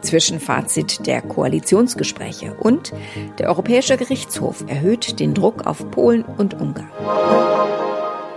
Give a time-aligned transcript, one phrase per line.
[0.00, 2.92] Zwischenfazit der Koalitionsgespräche und
[3.38, 6.90] der Europäische Gerichtshof erhöht den Druck auf Polen und Ungarn.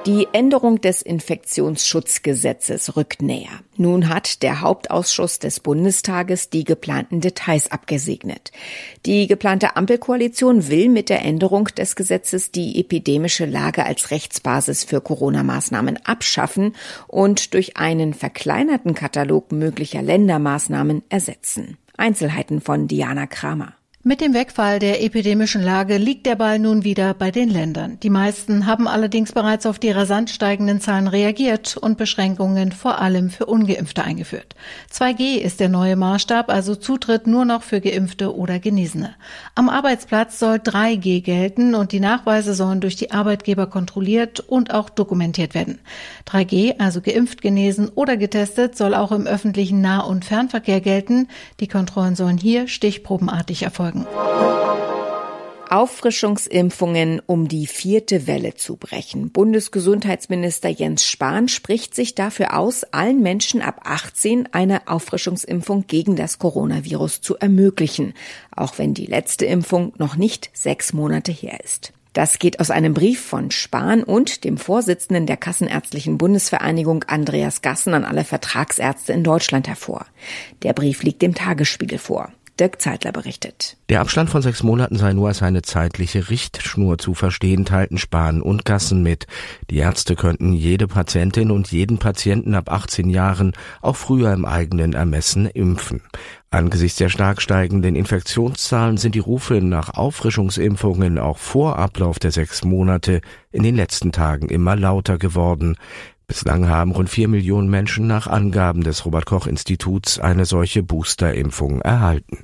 [0.06, 3.62] Die Änderung des Infektionsschutzgesetzes rückt näher.
[3.78, 8.52] Nun hat der Hauptausschuss des Bundestages die geplanten Details abgesegnet.
[9.06, 15.00] Die geplante Ampelkoalition will mit der Änderung des Gesetzes die epidemische Lage als Rechtsbasis für
[15.00, 16.75] Corona-Maßnahmen abschaffen
[17.08, 21.78] und durch einen verkleinerten Katalog möglicher Ländermaßnahmen ersetzen.
[21.96, 23.74] Einzelheiten von Diana Kramer.
[24.06, 28.02] Mit dem Wegfall der epidemischen Lage liegt der Ball nun wieder bei den Ländern.
[28.03, 33.30] Die meisten haben allerdings bereits auf die rasant steigenden Zahlen reagiert und Beschränkungen vor allem
[33.30, 34.56] für ungeimpfte eingeführt.
[34.91, 39.16] 2G ist der neue Maßstab, also Zutritt nur noch für geimpfte oder Genesene.
[39.56, 44.90] Am Arbeitsplatz soll 3G gelten und die Nachweise sollen durch die Arbeitgeber kontrolliert und auch
[44.90, 45.80] dokumentiert werden.
[46.28, 51.30] 3G, also geimpft, genesen oder getestet, soll auch im öffentlichen Nah- und Fernverkehr gelten.
[51.62, 54.08] Die Kontrollen sollen hier stichprobenartig erfolgen folgen.
[55.70, 59.31] Auffrischungsimpfungen, um die vierte Welle zu brechen.
[59.31, 66.38] Bundesgesundheitsminister Jens Spahn spricht sich dafür aus, allen Menschen ab 18 eine Auffrischungsimpfung gegen das
[66.38, 68.14] Coronavirus zu ermöglichen,
[68.56, 71.92] auch wenn die letzte Impfung noch nicht sechs Monate her ist.
[72.14, 77.96] Das geht aus einem Brief von Spahn und dem Vorsitzenden der Kassenärztlichen Bundesvereinigung Andreas Gassen
[77.96, 80.06] an alle Vertragsärzte in Deutschland hervor.
[80.62, 82.32] Der Brief liegt dem Tagesspiegel vor.
[82.59, 83.78] Dirk Zeitler berichtet.
[83.90, 88.44] Der Abstand von sechs Monaten sei nur als eine zeitliche Richtschnur zu verstehen, teilten Spahn
[88.44, 89.25] und Gassen mit.
[89.72, 94.94] Die Ärzte könnten jede Patientin und jeden Patienten ab 18 Jahren auch früher im eigenen
[94.94, 96.02] Ermessen impfen.
[96.52, 102.64] Angesichts der stark steigenden Infektionszahlen sind die Rufe nach Auffrischungsimpfungen auch vor Ablauf der sechs
[102.64, 103.22] Monate
[103.52, 105.78] in den letzten Tagen immer lauter geworden.
[106.28, 111.81] Bislang haben rund vier Millionen Menschen nach Angaben des Robert Koch Instituts eine solche Boosterimpfung
[111.81, 112.43] erhalten.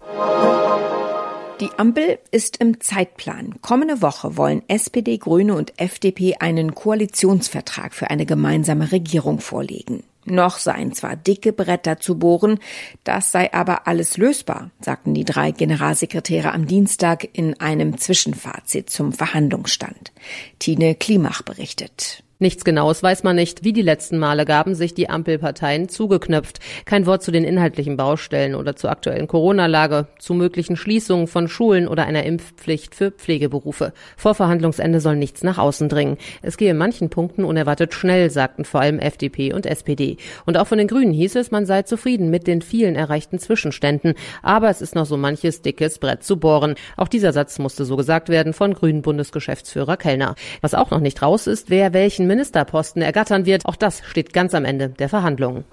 [1.59, 3.55] Die Ampel ist im Zeitplan.
[3.61, 10.03] Kommende Woche wollen SPD, Grüne und FDP einen Koalitionsvertrag für eine gemeinsame Regierung vorlegen.
[10.23, 12.59] Noch seien zwar dicke Bretter zu bohren,
[13.03, 19.11] das sei aber alles lösbar, sagten die drei Generalsekretäre am Dienstag in einem Zwischenfazit zum
[19.11, 20.13] Verhandlungsstand.
[20.59, 22.23] Tine Klimach berichtet.
[22.41, 23.65] Nichts Genaues weiß man nicht.
[23.65, 26.59] Wie die letzten Male gaben sich die Ampelparteien zugeknöpft.
[26.86, 31.86] Kein Wort zu den inhaltlichen Baustellen oder zur aktuellen Corona-Lage, zu möglichen Schließungen von Schulen
[31.86, 33.91] oder einer Impfpflicht für Pflegeberufe.
[34.15, 36.18] Vor Verhandlungsende soll nichts nach außen dringen.
[36.41, 40.15] Es gehe in manchen Punkten unerwartet schnell, sagten vor allem FDP und SPD.
[40.45, 44.13] Und auch von den Grünen hieß es, man sei zufrieden mit den vielen erreichten Zwischenständen.
[44.44, 46.75] Aber es ist noch so manches dickes Brett zu bohren.
[46.95, 50.35] Auch dieser Satz musste so gesagt werden von Grünen Bundesgeschäftsführer Kellner.
[50.62, 53.65] Was auch noch nicht raus ist, wer welchen Ministerposten ergattern wird.
[53.65, 55.65] Auch das steht ganz am Ende der Verhandlungen.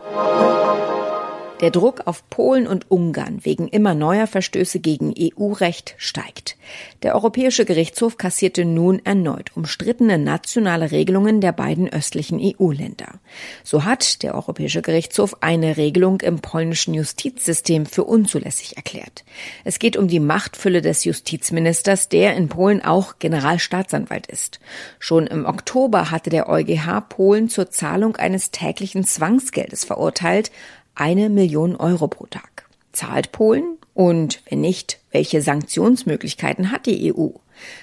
[1.61, 6.59] Der Druck auf Polen und Ungarn wegen immer neuer Verstöße gegen EU-Recht steigt.
[7.03, 13.21] Der Europäische Gerichtshof kassierte nun erneut umstrittene nationale Regelungen der beiden östlichen EU-Länder.
[13.65, 19.25] So hat der Europäische Gerichtshof eine Regelung im polnischen Justizsystem für unzulässig erklärt.
[19.65, 24.61] Es geht um die Machtfülle des Justizministers, der in Polen auch Generalstaatsanwalt ist.
[24.99, 30.51] Schon im Oktober hatte der EuGH Polen zur Zahlung eines täglichen Zwangsgeldes verurteilt,
[30.97, 32.67] eine Million Euro pro Tag.
[32.93, 33.79] Zahlt Polen?
[33.95, 37.31] Und wenn nicht, welche Sanktionsmöglichkeiten hat die EU?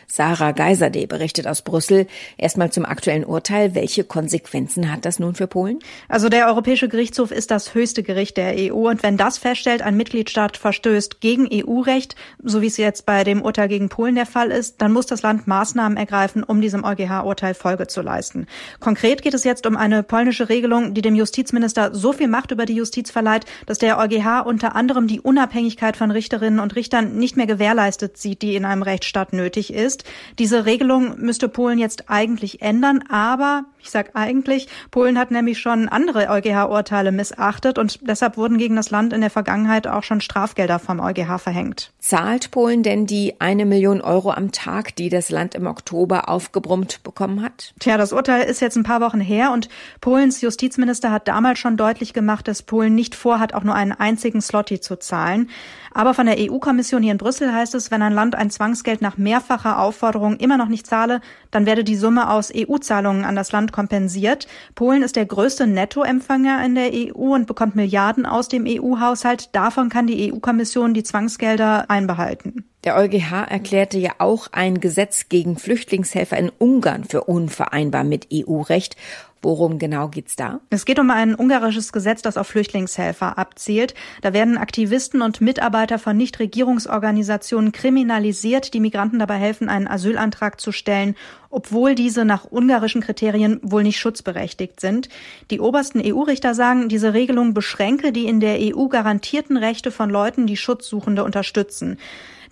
[0.07, 2.07] Sarah Geiserde berichtet aus Brüssel.
[2.37, 3.75] Erstmal zum aktuellen Urteil.
[3.75, 5.79] Welche Konsequenzen hat das nun für Polen?
[6.07, 9.97] Also der Europäische Gerichtshof ist das höchste Gericht der EU und wenn das feststellt, ein
[9.97, 14.51] Mitgliedstaat verstößt gegen EU-Recht, so wie es jetzt bei dem Urteil gegen Polen der Fall
[14.51, 18.47] ist, dann muss das Land Maßnahmen ergreifen, um diesem EuGH-Urteil Folge zu leisten.
[18.79, 22.65] Konkret geht es jetzt um eine polnische Regelung, die dem Justizminister so viel Macht über
[22.65, 27.37] die Justiz verleiht, dass der EuGH unter anderem die Unabhängigkeit von Richterinnen und Richtern nicht
[27.37, 30.03] mehr gewährleistet sieht, die in einem Rechtsstaat nötig ist.
[30.39, 35.89] Diese Regelung müsste Polen jetzt eigentlich ändern, aber ich sage eigentlich, Polen hat nämlich schon
[35.89, 40.79] andere EuGH-Urteile missachtet und deshalb wurden gegen das Land in der Vergangenheit auch schon Strafgelder
[40.79, 41.91] vom EuGH verhängt.
[41.99, 47.03] Zahlt Polen denn die eine Million Euro am Tag, die das Land im Oktober aufgebrummt
[47.03, 47.73] bekommen hat?
[47.79, 49.67] Tja, das Urteil ist jetzt ein paar Wochen her und
[49.99, 54.41] Polens Justizminister hat damals schon deutlich gemacht, dass Polen nicht vorhat, auch nur einen einzigen
[54.41, 55.49] Slotty zu zahlen.
[55.93, 59.17] Aber von der EU-Kommission hier in Brüssel heißt es, wenn ein Land ein Zwangsgeld nach
[59.17, 63.71] mehrfacher Aufforderung immer noch nicht zahle, dann werde die Summe aus EU-Zahlungen an das Land
[63.71, 64.47] kompensiert.
[64.75, 69.55] Polen ist der größte Nettoempfänger in der EU und bekommt Milliarden aus dem EU-Haushalt.
[69.55, 72.65] Davon kann die EU-Kommission die Zwangsgelder einbehalten.
[72.83, 78.97] Der EuGH erklärte ja auch ein Gesetz gegen Flüchtlingshelfer in Ungarn für unvereinbar mit EU-Recht.
[79.41, 80.59] Worum genau geht's da?
[80.69, 83.93] Es geht um ein ungarisches Gesetz, das auf Flüchtlingshelfer abzielt.
[84.21, 90.71] Da werden Aktivisten und Mitarbeiter von Nichtregierungsorganisationen kriminalisiert, die Migranten dabei helfen, einen Asylantrag zu
[90.73, 91.15] stellen,
[91.49, 95.07] obwohl diese nach ungarischen Kriterien wohl nicht schutzberechtigt sind.
[95.51, 100.47] Die obersten EU-Richter sagen, diese Regelung beschränke die in der EU garantierten Rechte von Leuten,
[100.47, 101.97] die Schutzsuchende unterstützen.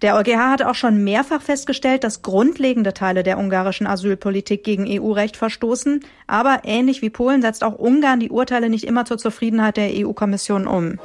[0.02, 5.38] Der EuGH hat auch schon mehrfach festgestellt, dass grundlegende Teile der ungarischen Asylpolitik gegen EU-Recht
[5.38, 6.04] verstoßen.
[6.26, 10.66] Aber ähnlich wie Polen setzt auch Ungarn die Urteile nicht immer zur Zufriedenheit der EU-Kommission
[10.66, 11.00] um.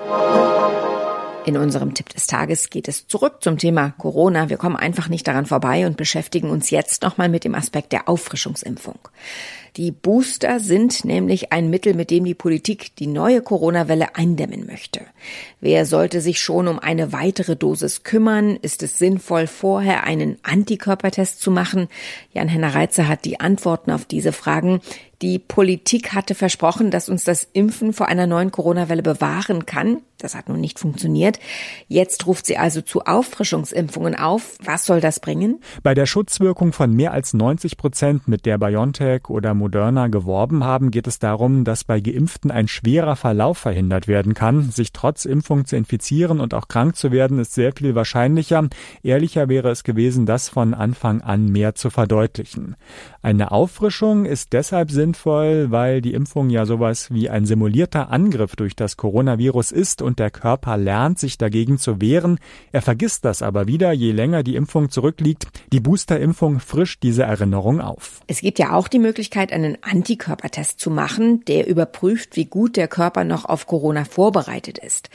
[1.46, 4.50] In unserem Tipp des Tages geht es zurück zum Thema Corona.
[4.50, 8.08] Wir kommen einfach nicht daran vorbei und beschäftigen uns jetzt nochmal mit dem Aspekt der
[8.08, 8.98] Auffrischungsimpfung.
[9.76, 15.02] Die Booster sind nämlich ein Mittel, mit dem die Politik die neue Corona-Welle eindämmen möchte.
[15.60, 18.56] Wer sollte sich schon um eine weitere Dosis kümmern?
[18.56, 21.86] Ist es sinnvoll, vorher einen Antikörpertest zu machen?
[22.32, 24.80] Jan-Henner Reitzer hat die Antworten auf diese Fragen.
[25.22, 30.02] Die Politik hatte versprochen, dass uns das Impfen vor einer neuen Corona-Welle bewahren kann.
[30.18, 31.38] Das hat nun nicht funktioniert.
[31.88, 34.56] Jetzt ruft sie also zu Auffrischungsimpfungen auf.
[34.64, 35.60] Was soll das bringen?
[35.82, 40.90] Bei der Schutzwirkung von mehr als 90 Prozent, mit der BioNTech oder Moderna geworben haben,
[40.90, 44.70] geht es darum, dass bei Geimpften ein schwerer Verlauf verhindert werden kann.
[44.70, 48.68] Sich trotz Impfung zu infizieren und auch krank zu werden, ist sehr viel wahrscheinlicher.
[49.02, 52.76] Ehrlicher wäre es gewesen, das von Anfang an mehr zu verdeutlichen.
[53.20, 58.74] Eine Auffrischung ist deshalb sinnvoll, weil die Impfung ja sowas wie ein simulierter Angriff durch
[58.74, 62.38] das Coronavirus ist und der Körper lernt, sich dagegen zu wehren.
[62.72, 65.46] Er vergisst das aber wieder, je länger die Impfung zurückliegt.
[65.72, 68.20] Die Boosterimpfung frischt diese Erinnerung auf.
[68.26, 72.88] Es gibt ja auch die Möglichkeit, einen Antikörpertest zu machen, der überprüft, wie gut der
[72.88, 75.10] Körper noch auf Corona vorbereitet ist.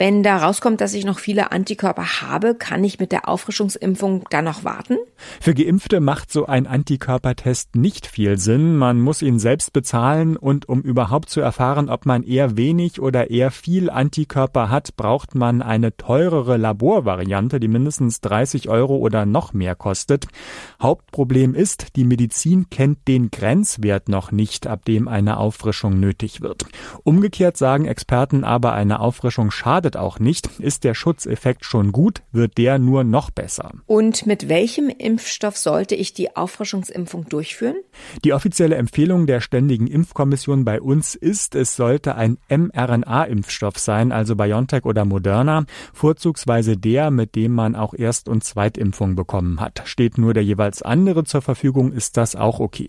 [0.00, 4.46] Wenn da rauskommt, dass ich noch viele Antikörper habe, kann ich mit der Auffrischungsimpfung dann
[4.46, 4.96] noch warten?
[5.42, 8.78] Für Geimpfte macht so ein Antikörpertest nicht viel Sinn.
[8.78, 13.28] Man muss ihn selbst bezahlen und um überhaupt zu erfahren, ob man eher wenig oder
[13.28, 19.52] eher viel Antikörper hat, braucht man eine teurere Laborvariante, die mindestens 30 Euro oder noch
[19.52, 20.28] mehr kostet.
[20.80, 26.64] Hauptproblem ist, die Medizin kennt den Grenzwert noch nicht, ab dem eine Auffrischung nötig wird.
[27.04, 30.48] Umgekehrt sagen Experten aber, eine Auffrischung schadet schadet auch nicht.
[30.58, 33.72] Ist der Schutzeffekt schon gut, wird der nur noch besser.
[33.86, 37.76] Und mit welchem Impfstoff sollte ich die Auffrischungsimpfung durchführen?
[38.24, 44.36] Die offizielle Empfehlung der Ständigen Impfkommission bei uns ist, es sollte ein mRNA-Impfstoff sein, also
[44.36, 49.82] BioNTech oder Moderna, vorzugsweise der, mit dem man auch Erst- und Zweitimpfung bekommen hat.
[49.84, 52.88] Steht nur der jeweils andere zur Verfügung, ist das auch okay.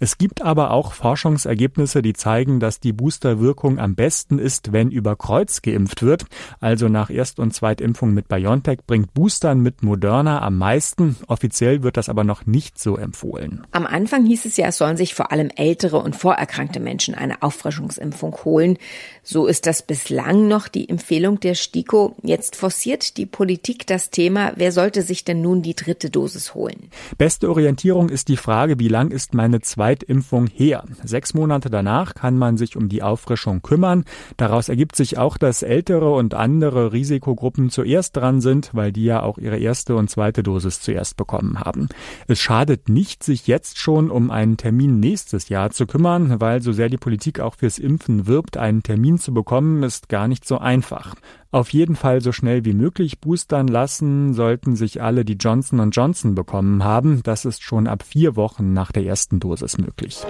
[0.00, 5.16] Es gibt aber auch Forschungsergebnisse, die zeigen, dass die Boosterwirkung am besten ist, wenn über
[5.16, 6.26] Kreuz geimpft wird.
[6.60, 11.16] Also nach Erst- und Zweitimpfung mit BioNTech bringt Boostern mit Moderna am meisten.
[11.26, 13.66] Offiziell wird das aber noch nicht so empfohlen.
[13.72, 17.42] Am Anfang hieß es ja, es sollen sich vor allem ältere und vorerkrankte Menschen eine
[17.42, 18.78] Auffrischungsimpfung holen.
[19.22, 22.16] So ist das bislang noch die Empfehlung der STIKO.
[22.22, 26.90] Jetzt forciert die Politik das Thema, wer sollte sich denn nun die dritte Dosis holen?
[27.18, 30.84] Beste Orientierung ist die Frage, wie lang ist meine Zweitimpfung her?
[31.04, 34.04] Sechs Monate danach kann man sich um die Auffrischung kümmern.
[34.36, 39.22] Daraus ergibt sich auch, dass ältere und andere Risikogruppen zuerst dran sind, weil die ja
[39.22, 41.88] auch ihre erste und zweite Dosis zuerst bekommen haben.
[42.28, 46.72] Es schadet nicht, sich jetzt schon um einen Termin nächstes Jahr zu kümmern, weil so
[46.72, 50.58] sehr die Politik auch fürs Impfen wirbt, einen Termin zu bekommen, ist gar nicht so
[50.58, 51.14] einfach.
[51.50, 56.34] Auf jeden Fall so schnell wie möglich boostern lassen sollten sich alle, die Johnson Johnson
[56.34, 57.22] bekommen haben.
[57.24, 60.22] Das ist schon ab vier Wochen nach der ersten Dosis möglich.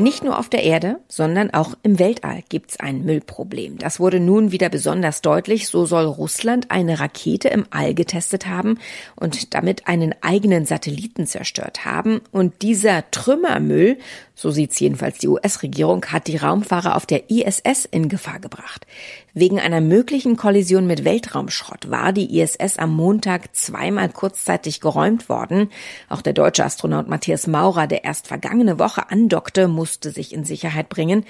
[0.00, 3.78] Nicht nur auf der Erde, sondern auch im Weltall gibt's ein Müllproblem.
[3.78, 5.66] Das wurde nun wieder besonders deutlich.
[5.66, 8.78] So soll Russland eine Rakete im All getestet haben
[9.16, 12.20] und damit einen eigenen Satelliten zerstört haben.
[12.30, 13.98] Und dieser Trümmermüll,
[14.36, 18.86] so sieht's jedenfalls die US-Regierung, hat die Raumfahrer auf der ISS in Gefahr gebracht.
[19.34, 25.70] Wegen einer möglichen Kollision mit Weltraumschrott war die ISS am Montag zweimal kurzzeitig geräumt worden.
[26.08, 30.88] Auch der deutsche Astronaut Matthias Maurer, der erst vergangene Woche andockte, musste sich in Sicherheit
[30.88, 31.24] bringen.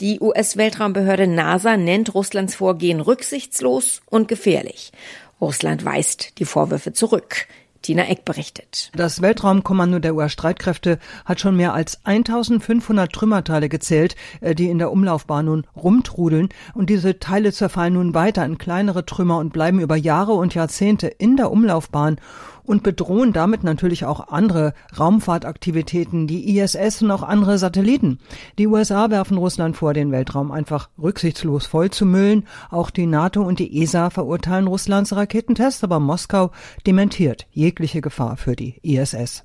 [0.00, 4.92] Die US-Weltraumbehörde NASA nennt Russlands Vorgehen rücksichtslos und gefährlich.
[5.40, 7.46] Russland weist die Vorwürfe zurück.
[7.84, 8.90] Tina Eck berichtet.
[8.96, 14.90] Das Weltraumkommando der US-Streitkräfte hat schon mehr als 1500 Trümmerteile gezählt, äh, die in der
[14.90, 16.48] Umlaufbahn nun rumtrudeln.
[16.72, 21.08] Und diese Teile zerfallen nun weiter in kleinere Trümmer und bleiben über Jahre und Jahrzehnte
[21.08, 22.16] in der Umlaufbahn
[22.64, 28.18] und bedrohen damit natürlich auch andere Raumfahrtaktivitäten, die ISS und auch andere Satelliten.
[28.58, 32.46] Die USA werfen Russland vor, den Weltraum einfach rücksichtslos vollzumüllen.
[32.70, 36.50] Auch die NATO und die ESA verurteilen Russlands Raketentests, aber Moskau
[36.86, 39.44] dementiert jegliche Gefahr für die ISS.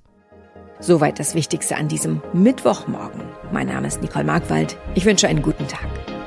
[0.79, 3.21] Soweit das Wichtigste an diesem Mittwochmorgen.
[3.51, 4.77] Mein Name ist Nicole Markwald.
[4.95, 6.18] Ich wünsche einen guten Tag.